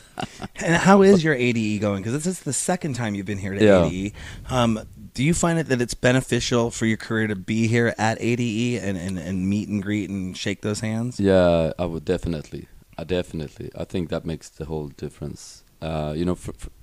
And 0.55 0.75
how 0.75 1.03
is 1.03 1.23
your 1.23 1.35
ADE 1.35 1.79
going? 1.79 2.01
Because 2.03 2.13
this 2.23 2.25
is 2.25 2.39
the 2.41 2.53
second 2.53 2.93
time 2.95 3.13
you've 3.15 3.25
been 3.27 3.37
here 3.37 3.53
at 3.53 3.61
Yeah. 3.61 3.85
ADE. 3.85 4.13
Um, 4.49 4.79
do 5.13 5.23
you 5.23 5.33
find 5.33 5.59
it 5.59 5.67
that 5.67 5.81
it's 5.81 5.93
beneficial 5.93 6.71
for 6.71 6.85
your 6.85 6.97
career 6.97 7.27
to 7.27 7.35
be 7.35 7.67
here 7.67 7.93
at 7.97 8.17
ADE 8.19 8.81
and, 8.81 8.97
and, 8.97 9.19
and 9.19 9.47
meet 9.47 9.67
and 9.67 9.81
greet 9.81 10.09
and 10.09 10.35
shake 10.35 10.61
those 10.61 10.79
hands? 10.79 11.19
Yeah, 11.19 11.73
I 11.77 11.85
would 11.85 12.05
definitely. 12.05 12.67
I 12.97 13.03
definitely. 13.03 13.71
I 13.75 13.85
think 13.85 14.09
that 14.09 14.25
makes 14.25 14.49
the 14.49 14.65
whole 14.65 14.87
difference. 14.87 15.62
Uh, 15.83 16.13
you 16.15 16.23
know, 16.23 16.37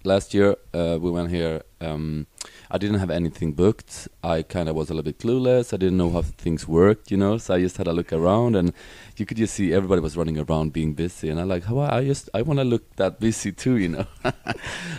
last 0.04 0.34
year 0.34 0.54
uh, 0.74 0.98
we 1.00 1.10
went 1.10 1.30
here. 1.30 1.62
Um, 1.80 2.26
I 2.70 2.76
didn't 2.76 2.98
have 2.98 3.08
anything 3.08 3.54
booked. 3.54 4.08
I 4.22 4.42
kind 4.42 4.68
of 4.68 4.76
was 4.76 4.90
a 4.90 4.94
little 4.94 5.10
bit 5.10 5.18
clueless. 5.18 5.72
I 5.72 5.78
didn't 5.78 5.96
know 5.96 6.10
how 6.10 6.20
things 6.20 6.68
worked. 6.68 7.10
You 7.10 7.16
know, 7.16 7.38
so 7.38 7.54
I 7.54 7.60
just 7.60 7.78
had 7.78 7.86
a 7.86 7.94
look 7.94 8.12
around, 8.12 8.56
and 8.56 8.74
you 9.16 9.24
could 9.24 9.38
just 9.38 9.54
see 9.54 9.72
everybody 9.72 10.02
was 10.02 10.18
running 10.18 10.38
around 10.38 10.74
being 10.74 10.92
busy, 10.92 11.30
and 11.30 11.40
I 11.40 11.44
like, 11.44 11.64
how 11.64 11.78
I 11.78 12.04
just 12.04 12.28
I 12.34 12.42
want 12.42 12.58
to 12.58 12.64
look 12.64 12.94
that 12.96 13.20
busy 13.20 13.52
too. 13.52 13.78
You 13.78 13.88
know. 13.88 14.06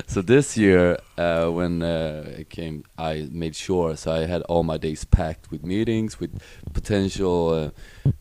so 0.08 0.24
this 0.24 0.58
year 0.58 0.98
uh, 1.20 1.50
when 1.50 1.84
uh, 1.84 2.24
it 2.40 2.50
came, 2.50 2.84
I 2.98 3.30
made 3.32 3.56
sure. 3.56 3.96
So 3.98 4.12
I 4.14 4.26
had 4.26 4.42
all 4.50 4.64
my 4.64 4.78
days 4.78 5.06
packed 5.06 5.52
with 5.52 5.64
meetings 5.64 6.20
with 6.20 6.42
potential. 6.74 7.50
Uh, 7.50 7.70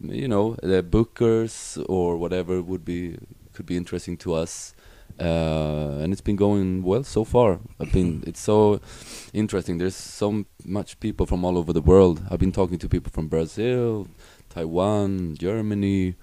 you 0.01 0.29
know 0.29 0.57
bookers 0.61 1.83
or 1.89 2.19
whatever 2.19 2.61
would 2.61 2.85
be 2.85 3.17
could 3.55 3.67
be 3.67 3.77
interesting 3.77 4.17
to 4.17 4.35
us 4.35 4.75
uh, 5.21 6.01
and 6.03 6.13
it's 6.13 6.23
been 6.23 6.37
going 6.37 6.83
well 6.83 7.05
so 7.05 7.25
far. 7.25 7.61
I've 7.79 7.93
been 7.93 8.23
it's 8.27 8.41
so 8.41 8.81
interesting. 9.33 9.79
There's 9.79 9.97
so 9.97 10.45
much 10.65 10.99
people 11.01 11.27
from 11.27 11.45
all 11.45 11.57
over 11.59 11.73
the 11.73 11.83
world. 11.83 12.23
I've 12.31 12.41
been 12.41 12.53
talking 12.53 12.79
to 12.79 12.89
people 12.89 13.11
from 13.13 13.29
brazil 13.29 14.09
Taiwan, 14.49 15.37
Germany. 15.39 16.15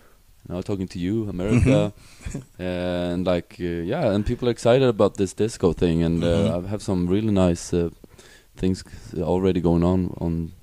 Now 0.49 0.61
talking 0.61 0.87
to 0.87 0.99
you, 0.99 1.27
America, 1.29 1.91
and 2.59 3.27
like 3.27 3.57
uh, 3.59 3.83
yeah, 3.91 4.11
and 4.13 4.25
people 4.25 4.47
are 4.47 4.51
excited 4.51 4.87
about 4.87 5.15
this 5.17 5.33
disco 5.33 5.73
thing, 5.73 6.03
and 6.03 6.23
uh, 6.23 6.27
Mhm. 6.27 6.65
I 6.65 6.69
have 6.69 6.81
some 6.81 7.05
really 7.07 7.31
nice 7.31 7.73
uh, 7.73 7.89
things 8.55 8.83
already 9.17 9.59
going 9.61 9.83
on 9.83 10.13
on 10.21 10.53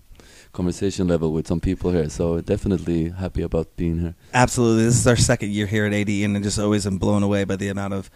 conversation 0.54 1.06
level 1.08 1.32
with 1.32 1.46
some 1.46 1.61
people 1.61 1.90
here. 1.90 2.08
So 2.08 2.40
definitely 2.40 3.11
happy 3.11 3.42
about 3.42 3.76
being 3.76 4.00
here. 4.00 4.14
Absolutely. 4.32 4.84
This 4.84 4.96
is 4.96 5.06
our 5.06 5.16
second 5.16 5.50
year 5.50 5.66
here 5.66 5.84
at 5.84 5.92
ADE, 5.92 6.25
and 6.25 6.37
I 6.37 6.40
just 6.40 6.58
always 6.58 6.87
am 6.87 6.99
blown 6.99 7.23
away 7.23 7.44
by 7.44 7.56
the 7.56 7.68
amount 7.68 7.92
of 7.94 8.11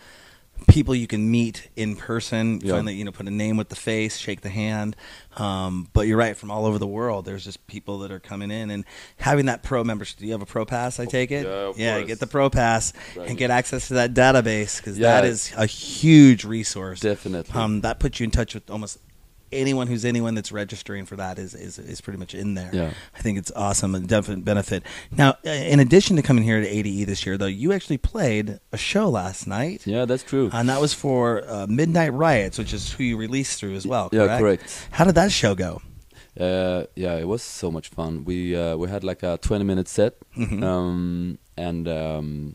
people 0.66 0.92
you 0.95 1.07
can 1.07 1.30
meet 1.30 1.68
in 1.76 1.95
person. 1.95 2.61
Yeah. 2.62 2.73
Finally, 2.73 2.95
you 2.95 3.04
know, 3.04 3.12
put 3.12 3.28
a 3.28 3.30
name 3.30 3.57
with 3.57 3.68
the 3.68 3.76
face, 3.76 4.16
shake 4.16 4.40
the 4.40 4.49
hand. 4.49 4.97
Um, 5.37 5.88
but 5.92 6.09
you're 6.09 6.16
right, 6.16 6.37
from 6.37 6.50
all 6.50 6.66
over 6.66 6.78
the 6.78 6.87
world, 6.87 7.25
there's 7.26 7.45
just 7.45 7.64
people 7.68 7.99
that 8.00 8.11
are 8.11 8.18
coming 8.18 8.50
in 8.50 8.71
and 8.71 8.85
having 9.18 9.47
that 9.47 9.62
pro 9.62 9.85
membership. 9.85 10.18
Do 10.18 10.26
you 10.26 10.33
have 10.33 10.42
a 10.42 10.47
pro 10.47 10.64
pass? 10.64 10.99
I 10.99 11.04
take 11.07 11.30
it. 11.30 11.45
Yeah, 11.47 11.50
of 11.52 11.78
yeah. 11.78 11.97
course. 11.99 12.07
Get 12.09 12.18
the 12.21 12.26
pro 12.26 12.50
pass 12.50 12.92
Right. 13.16 13.28
and 13.28 13.38
get 13.38 13.50
access 13.50 13.88
to 13.88 13.95
that 13.95 14.14
database 14.14 14.78
because 14.78 14.99
Yeah. 14.99 15.21
that 15.21 15.25
is 15.25 15.52
a 15.57 15.66
huge 15.66 16.45
resource. 16.45 17.00
Definitely. 17.00 17.54
Um, 17.54 17.83
that 17.83 18.00
puts 18.00 18.18
you 18.18 18.25
in 18.25 18.30
touch 18.33 18.54
with 18.54 18.68
almost 18.68 18.99
anyone 19.52 19.87
who's 19.87 20.05
anyone 20.05 20.35
that's 20.35 20.52
registering 20.52 21.05
for 21.07 21.17
that 21.17 21.38
is 21.38 21.55
is, 21.55 21.78
is 21.78 22.00
pretty 22.00 22.19
much 22.19 22.35
in 22.35 22.55
there. 22.55 22.71
Yeah. 22.73 22.90
I 23.17 23.21
think 23.21 23.38
it's 23.38 23.50
awesome 23.57 23.95
and 23.95 24.09
definite 24.09 24.45
benefit. 24.45 24.83
Now, 25.11 25.31
uh, 25.47 25.50
in 25.50 25.81
addition 25.81 26.17
to 26.17 26.23
coming 26.23 26.45
here 26.45 26.61
to 26.61 26.67
ADE 26.67 27.07
this 27.07 27.25
year, 27.26 27.37
though, 27.38 27.47
you 27.47 27.73
actually 27.73 27.99
played 27.99 28.61
a 28.73 28.76
show 28.78 29.09
last 29.09 29.47
night, 29.47 29.87
yeah, 29.87 30.05
that's 30.05 30.23
true. 30.23 30.50
and 30.52 30.69
that 30.69 30.81
was 30.81 30.95
for 30.95 31.45
uh, 31.49 31.67
Midnight 31.69 32.12
Riots, 32.12 32.59
which 32.59 32.73
is 32.73 32.93
who 32.93 33.05
you 33.05 33.17
released 33.17 33.59
through 33.61 33.75
as 33.75 33.87
well. 33.87 34.09
yeah, 34.12 34.26
correct? 34.26 34.40
correct. 34.40 34.88
How 34.93 35.05
did 35.05 35.14
that 35.17 35.33
show 35.33 35.55
go? 35.55 35.81
Uh, 36.38 36.85
yeah, 36.95 37.17
it 37.17 37.26
was 37.26 37.43
so 37.43 37.71
much 37.71 37.88
fun. 37.88 38.25
We 38.25 38.55
uh, 38.57 38.76
we 38.76 38.88
had 38.88 39.02
like 39.02 39.23
a 39.25 39.38
20 39.38 39.64
minute 39.64 39.88
set, 39.88 40.14
Mhm. 40.37 40.62
um, 40.62 41.38
and 41.57 41.88
um, 41.88 42.55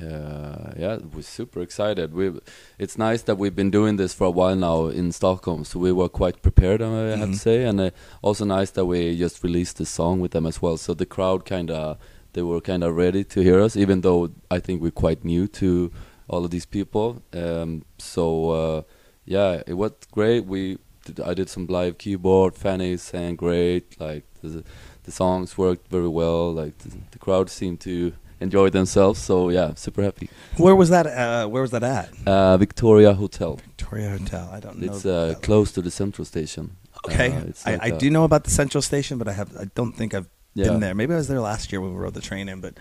uh, 0.00 0.72
yeah, 0.78 0.98
we're 1.14 1.22
super 1.22 1.60
excited. 1.60 2.14
We 2.14 2.32
it's 2.78 2.96
nice 2.96 3.22
that 3.22 3.36
we've 3.38 3.54
been 3.54 3.70
doing 3.70 3.96
this 3.96 4.14
for 4.14 4.24
a 4.26 4.30
while 4.30 4.56
now 4.56 4.86
in 4.86 5.12
Stockholm, 5.12 5.64
so 5.64 5.78
we 5.78 5.92
were 5.92 6.08
quite 6.08 6.42
prepared. 6.42 6.80
I 6.82 7.16
have 7.16 7.28
Mhm. 7.28 7.32
to 7.32 7.38
say, 7.38 7.64
and 7.64 7.80
uh, 7.80 7.90
also 8.22 8.44
nice 8.44 8.70
that 8.72 8.86
we 8.86 9.16
just 9.18 9.42
released 9.44 9.76
the 9.76 9.86
song 9.86 10.20
with 10.20 10.30
them 10.32 10.46
as 10.46 10.62
well. 10.62 10.76
So 10.76 10.94
the 10.94 11.06
crowd 11.06 11.44
kind 11.44 11.70
of 11.70 11.98
they 12.32 12.42
were 12.42 12.60
kind 12.62 12.82
of 12.82 12.96
ready 12.96 13.24
to 13.24 13.40
hear 13.42 13.60
us, 13.60 13.76
even 13.76 14.00
though 14.00 14.30
I 14.50 14.58
think 14.60 14.80
we're 14.80 14.90
quite 14.90 15.24
new 15.24 15.46
to 15.48 15.90
all 16.28 16.44
of 16.44 16.50
these 16.50 16.64
people. 16.66 17.22
Um, 17.34 17.82
so 17.98 18.50
uh, 18.50 18.82
yeah, 19.26 19.62
it 19.66 19.74
was 19.74 19.92
great. 20.10 20.46
We 20.46 20.78
did, 21.04 21.20
I 21.20 21.34
did 21.34 21.48
some 21.50 21.66
live 21.66 21.98
keyboard. 21.98 22.54
Fanny 22.54 22.96
sang 22.96 23.36
great. 23.36 24.00
Like 24.00 24.24
the 24.42 24.64
the 25.04 25.12
songs 25.12 25.58
worked 25.58 25.88
very 25.90 26.08
well. 26.08 26.50
Like 26.52 26.78
the, 26.78 26.96
the 27.10 27.18
crowd 27.18 27.50
seemed 27.50 27.80
to 27.80 28.12
enjoy 28.42 28.70
themselves. 28.70 29.20
So 29.20 29.50
yeah, 29.50 29.74
super 29.74 30.02
happy. 30.02 30.28
Where 30.56 30.74
was 30.76 30.88
that? 30.90 31.06
Uh, 31.06 31.46
where 31.48 31.62
was 31.62 31.70
that 31.70 31.82
at? 31.82 32.08
Uh, 32.26 32.56
Victoria 32.58 33.14
Hotel. 33.14 33.56
Victoria 33.56 34.10
Hotel. 34.10 34.48
I 34.52 34.60
don't 34.60 34.78
know. 34.78 34.92
It's 34.92 35.04
uh, 35.06 35.34
close 35.42 35.72
to 35.72 35.82
the 35.82 35.90
central 35.90 36.24
station. 36.24 36.76
Okay, 37.06 37.30
Uh, 37.32 37.52
I, 37.66 37.70
like 37.76 37.82
I 37.82 37.90
do 37.98 38.10
know 38.10 38.24
about 38.24 38.44
the 38.44 38.50
Central 38.50 38.82
Station, 38.82 39.18
but 39.18 39.26
I 39.28 39.32
have 39.32 39.50
I 39.56 39.66
don't 39.74 39.92
think 39.98 40.12
I've 40.14 40.28
Yeah. 40.54 40.68
been 40.68 40.80
there. 40.80 40.94
Maybe 40.94 41.12
I 41.14 41.16
was 41.16 41.26
there 41.26 41.40
last 41.40 41.72
year 41.72 41.80
when 41.80 41.90
we 41.94 41.98
rode 42.04 42.14
the 42.14 42.20
train 42.30 42.48
in, 42.48 42.60
but 42.60 42.74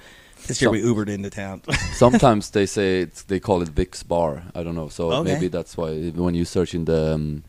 this 0.48 0.62
year 0.62 0.68
So- 0.68 0.72
we 0.74 0.82
Ubered 0.84 1.10
into 1.10 1.30
town. 1.30 1.62
Sometimes 2.06 2.50
they 2.52 2.66
say 2.68 3.02
it's, 3.06 3.24
they 3.24 3.40
call 3.40 3.62
it 3.64 3.70
Vic's 3.70 4.04
Bar. 4.04 4.44
I 4.54 4.62
don't 4.64 4.76
know. 4.76 4.90
So 4.90 5.04
Okay. 5.12 5.34
maybe 5.34 5.48
that's 5.50 5.74
why 5.78 5.90
when 6.26 6.36
you 6.36 6.46
search 6.46 6.76
in 6.76 6.86
the 6.86 7.14
um, 7.16 7.44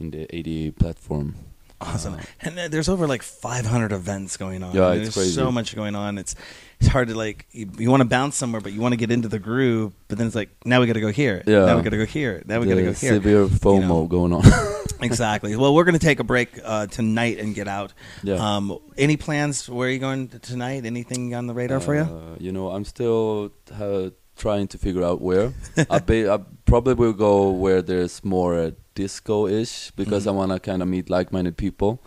in 0.00 0.10
the 0.10 0.22
ADE 0.36 0.74
platform. 0.82 1.34
Awesome. 1.82 2.16
And 2.40 2.56
there's 2.56 2.88
over 2.88 3.06
like 3.06 3.22
500 3.22 3.92
events 3.92 4.36
going 4.36 4.62
on. 4.62 4.74
Yeah, 4.74 4.86
I 4.86 4.92
mean, 4.92 5.02
it's 5.02 5.14
there's 5.14 5.26
crazy. 5.26 5.34
so 5.34 5.50
much 5.50 5.74
going 5.74 5.94
on. 5.94 6.16
It's 6.16 6.34
it's 6.80 6.88
hard 6.88 7.08
to 7.08 7.14
like 7.14 7.46
you, 7.50 7.70
you 7.78 7.90
want 7.90 8.02
to 8.02 8.08
bounce 8.08 8.36
somewhere, 8.36 8.60
but 8.60 8.72
you 8.72 8.80
want 8.80 8.92
to 8.92 8.96
get 8.96 9.10
into 9.10 9.28
the 9.28 9.38
groove. 9.38 9.92
But 10.08 10.18
then 10.18 10.26
it's 10.26 10.36
like 10.36 10.50
now 10.64 10.80
we 10.80 10.86
got 10.86 10.94
to 10.94 11.00
go 11.00 11.10
here. 11.10 11.42
Yeah. 11.46 11.66
Now 11.66 11.76
we 11.76 11.82
got 11.82 11.90
to 11.90 11.96
go 11.96 12.06
here. 12.06 12.42
Now 12.46 12.60
we 12.60 12.66
got 12.66 12.76
to 12.76 12.82
go 12.82 12.92
here. 12.92 13.14
Severe 13.14 13.46
FOMO 13.46 13.88
know. 13.88 14.06
going 14.06 14.32
on. 14.32 14.44
exactly. 15.02 15.56
Well, 15.56 15.74
we're 15.74 15.84
going 15.84 15.98
to 15.98 16.04
take 16.04 16.20
a 16.20 16.24
break 16.24 16.58
uh, 16.62 16.86
tonight 16.86 17.38
and 17.38 17.54
get 17.54 17.68
out. 17.68 17.92
Yeah. 18.22 18.34
Um, 18.34 18.78
any 18.96 19.16
plans? 19.16 19.68
Where 19.68 19.88
are 19.88 19.90
you 19.90 19.98
going 19.98 20.28
t- 20.28 20.38
tonight? 20.38 20.84
Anything 20.84 21.34
on 21.34 21.46
the 21.46 21.54
radar 21.54 21.80
for 21.80 21.94
you? 21.94 22.02
Uh, 22.02 22.36
you 22.38 22.52
know, 22.52 22.70
I'm 22.70 22.84
still 22.84 23.52
uh, 23.72 24.10
trying 24.36 24.66
to 24.68 24.78
figure 24.78 25.02
out 25.04 25.20
where. 25.20 25.52
I, 25.90 25.98
ba- 25.98 26.32
I 26.34 26.38
probably 26.64 26.94
will 26.94 27.12
go 27.12 27.50
where 27.50 27.82
there's 27.82 28.24
more 28.24 28.54
uh, 28.58 28.70
disco-ish 28.94 29.90
because 29.96 30.24
Mhm. 30.24 30.28
I 30.28 30.30
want 30.32 30.52
to 30.52 30.58
kind 30.60 30.82
of 30.82 30.88
meet 30.88 31.08
like-minded 31.10 31.56
people. 31.56 32.00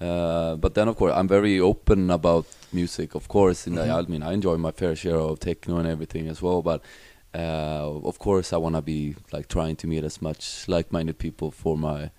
Uh, 0.00 0.56
but 0.56 0.74
then, 0.74 0.88
of 0.88 0.96
course, 0.96 1.12
I'm 1.16 1.28
very 1.28 1.58
open 1.60 2.10
about 2.10 2.46
music. 2.72 3.14
Of 3.14 3.28
course, 3.28 3.66
in 3.66 3.74
the. 3.76 3.82
I 3.90 4.02
mean, 4.02 4.22
I 4.22 4.32
enjoy 4.34 4.56
my 4.58 4.70
fair 4.72 4.94
share 4.94 5.16
of 5.18 5.38
techno 5.40 5.78
and 5.78 5.88
everything 5.88 6.28
as 6.28 6.42
well. 6.42 6.60
But 6.62 6.82
uh, 7.34 8.00
of 8.04 8.18
course, 8.18 8.52
I 8.52 8.58
want 8.58 8.74
to 8.76 8.82
be 8.82 9.14
like 9.32 9.48
trying 9.48 9.76
to 9.76 9.86
meet 9.86 10.04
as 10.04 10.20
much 10.20 10.68
like-minded 10.68 11.18
people 11.18 11.50
for 11.50 11.78
my 11.78 12.10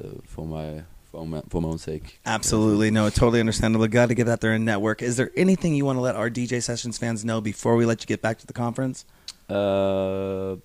uh, 0.00 0.20
for 0.24 0.46
my 0.46 0.84
for 1.12 1.26
my, 1.26 1.42
for 1.48 1.60
my 1.62 1.68
own 1.68 1.78
sake. 1.78 2.18
Absolutely. 2.26 2.90
No, 2.90 3.08
totally 3.10 3.38
understandable. 3.38 3.86
Got 3.86 4.08
to 4.08 4.14
get 4.14 4.28
out 4.28 4.40
there 4.40 4.52
and 4.54 4.64
network. 4.64 5.02
Is 5.02 5.16
there 5.16 5.30
anything 5.36 5.74
you 5.74 5.84
want 5.84 5.96
to 5.98 6.00
let 6.00 6.16
our 6.16 6.28
DJ 6.30 6.60
Sessions 6.62 6.98
fans 6.98 7.24
know 7.24 7.40
before 7.40 7.76
we 7.76 7.84
let 7.86 8.00
you 8.02 8.06
get 8.06 8.20
back 8.22 8.38
to 8.38 8.46
the 8.46 8.52
conference? 8.54 9.04
Uh, 9.48 10.56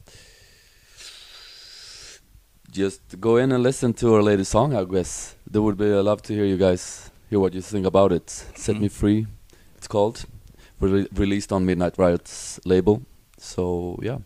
just 2.72 3.20
go 3.20 3.38
in 3.38 3.51
and 3.51 3.62
listen 3.63 3.94
to 3.94 4.16
our 4.16 4.24
latest 4.24 4.51
song. 4.51 4.74
I 4.75 4.84
guess 4.86 5.36
there 5.50 5.62
would 5.62 5.77
be. 5.77 5.86
I 5.92 6.00
love 6.00 6.22
to 6.24 6.34
hear 6.34 6.46
you 6.46 6.58
guys 6.58 7.10
hear 7.30 7.39
what 7.39 7.54
you 7.54 7.62
think 7.62 7.86
about 7.86 8.12
it. 8.12 8.30
Set 8.30 8.75
Mhm. 8.75 8.82
me 8.82 8.88
free. 8.89 9.27
It's 9.77 9.88
called. 9.88 10.25
Re- 10.80 11.08
released 11.13 11.51
on 11.51 11.66
Midnight 11.66 11.98
Riot's 11.98 12.60
label. 12.66 13.01
So 13.38 14.00
yeah. 14.01 14.20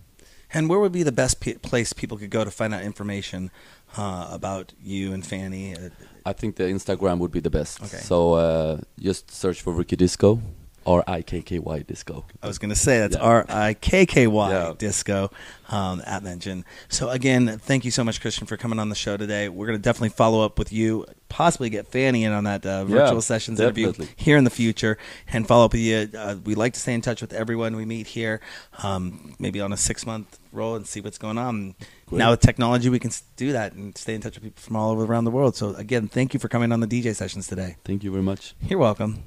And 0.53 0.67
where 0.69 0.79
would 0.79 0.91
be 0.91 1.03
the 1.03 1.13
best 1.13 1.39
p- 1.39 1.53
place 1.53 1.93
people 1.93 2.17
could 2.17 2.29
go 2.29 2.43
to 2.43 2.51
find 2.51 2.73
out 2.73 2.83
information 2.83 3.51
uh, 3.97 4.27
about 4.31 4.73
you 4.81 5.13
and 5.13 5.25
Fanny? 5.25 5.75
Uh, 5.75 5.89
I 6.25 6.33
think 6.33 6.55
the 6.55 6.63
Instagram 6.63 7.19
would 7.19 7.31
be 7.31 7.39
the 7.39 7.49
best. 7.49 7.81
Okay. 7.81 7.97
So 7.97 8.33
uh, 8.33 8.77
just 8.99 9.31
search 9.31 9.61
for 9.61 9.73
Rikky 9.73 9.97
Disco, 9.97 10.39
R 10.85 11.03
I 11.07 11.21
K 11.21 11.41
K 11.41 11.59
Y 11.59 11.79
Disco. 11.79 12.25
I 12.41 12.47
was 12.47 12.57
going 12.57 12.69
to 12.69 12.75
say 12.75 12.99
that's 12.99 13.15
Yeah. 13.15 13.21
R 13.21 13.45
I 13.49 13.73
K 13.75 14.05
K 14.05 14.27
Y 14.27 14.51
Yeah. 14.51 14.73
Disco 14.77 15.29
um, 15.69 16.01
at 16.05 16.23
mention. 16.23 16.65
So 16.89 17.09
again, 17.09 17.59
thank 17.59 17.85
you 17.85 17.91
so 17.91 18.03
much, 18.03 18.19
Christian, 18.19 18.47
for 18.47 18.57
coming 18.57 18.79
on 18.79 18.89
the 18.89 18.95
show 18.95 19.15
today. 19.17 19.47
We're 19.49 19.67
going 19.67 19.77
to 19.77 19.81
definitely 19.83 20.09
follow 20.09 20.43
up 20.43 20.57
with 20.59 20.73
you, 20.73 21.05
possibly 21.29 21.69
get 21.69 21.87
Fanny 21.87 22.23
in 22.23 22.31
on 22.31 22.43
that 22.45 22.65
uh, 22.65 22.85
Yeah, 22.87 22.95
virtual 22.97 23.21
sessions 23.21 23.59
interview 23.59 23.87
definitely. 23.87 24.13
here 24.17 24.37
in 24.37 24.43
the 24.43 24.49
future, 24.49 24.97
and 25.31 25.47
follow 25.47 25.65
up 25.65 25.73
with 25.73 25.81
you. 25.81 26.09
Uh, 26.17 26.35
we 26.43 26.55
like 26.55 26.73
to 26.73 26.79
stay 26.79 26.93
in 26.93 27.01
touch 27.01 27.21
with 27.21 27.31
everyone 27.31 27.75
we 27.75 27.85
meet 27.85 28.07
here, 28.07 28.41
um, 28.83 29.35
maybe 29.39 29.61
on 29.61 29.71
a 29.71 29.77
six 29.77 30.05
month 30.05 30.39
roll 30.51 30.75
and 30.75 30.85
see 30.87 30.99
what's 30.99 31.17
going 31.17 31.37
on. 31.37 31.75
Great. 32.07 32.17
Now 32.19 32.31
with 32.31 32.41
technology, 32.41 32.89
we 32.89 32.99
can 32.99 33.11
do 33.37 33.53
that 33.53 33.73
and 33.73 33.97
stay 33.97 34.15
in 34.15 34.21
touch 34.21 34.33
with 34.35 34.43
people 34.43 34.61
from 34.61 34.75
all 34.75 34.91
over 34.91 35.05
around 35.05 35.23
the 35.25 35.31
world. 35.31 35.55
So 35.55 35.73
again, 35.75 36.07
thank 36.09 36.33
you 36.33 36.39
for 36.39 36.49
coming 36.49 36.71
on 36.73 36.79
the 36.81 36.87
DJ 36.87 37.15
sessions 37.15 37.47
today. 37.47 37.77
Thank 37.85 38.03
you 38.03 38.11
very 38.11 38.23
much. 38.23 38.55
You're 38.67 38.79
welcome. 38.79 39.23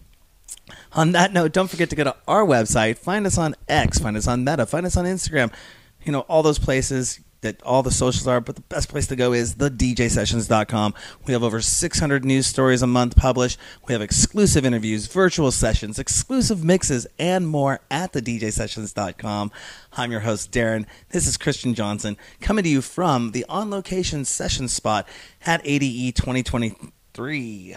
On 0.93 1.13
that 1.13 1.33
note, 1.33 1.53
don't 1.53 1.69
forget 1.69 1.91
to 1.91 1.97
go 1.97 2.05
to 2.05 2.17
our 2.27 2.45
website. 2.45 2.99
Find 2.99 3.27
us 3.27 3.37
on 3.37 3.55
X. 3.69 3.99
Find 3.99 4.17
us 4.17 4.27
on 4.27 4.45
Meta. 4.45 4.67
Find 4.67 4.87
us 4.87 4.97
on 4.97 5.05
Instagram. 5.05 5.53
You 6.05 6.13
know, 6.13 6.21
all 6.21 6.43
those 6.43 6.59
places 6.59 7.21
that 7.45 7.63
all 7.63 7.83
the 7.83 7.91
socials 7.91 8.27
are, 8.27 8.41
but 8.41 8.57
the 8.57 8.63
best 8.63 8.89
place 8.89 9.07
to 9.07 9.17
go 9.17 9.33
is 9.33 9.55
thedjsessions.com. 9.57 10.95
We 11.27 11.33
have 11.35 11.43
over 11.43 11.61
600 11.61 12.25
news 12.25 12.47
stories 12.47 12.83
a 12.83 12.87
month 12.87 13.17
published. 13.17 13.59
We 13.87 13.93
have 13.93 14.03
exclusive 14.03 14.65
interviews, 14.65 15.07
virtual 15.07 15.53
sessions, 15.53 15.99
exclusive 15.99 16.65
mixes, 16.65 17.07
and 17.19 17.47
more 17.47 17.81
at 17.91 18.13
thedjsessions.com. 18.13 19.53
I'm 19.93 20.11
your 20.11 20.21
host, 20.21 20.51
Darren. 20.51 20.87
This 21.11 21.27
is 21.27 21.37
Christian 21.37 21.75
Johnson 21.75 22.17
coming 22.41 22.65
to 22.65 22.71
you 22.71 22.81
from 22.81 23.31
the 23.33 23.45
on 23.49 23.71
location 23.71 24.25
session 24.25 24.67
spot 24.67 25.07
at 25.45 25.61
ADE 25.65 26.17
2023. 26.17 27.77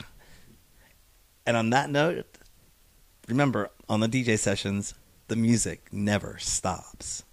And 1.46 1.58
on 1.58 1.70
that 1.70 1.90
note, 1.90 2.26
remember 3.28 3.70
on 3.90 4.00
the 4.00 4.08
DJ 4.08 4.40
sessions, 4.40 4.94
the 5.28 5.36
music 5.36 5.90
never 5.92 6.38
stops. 6.40 7.24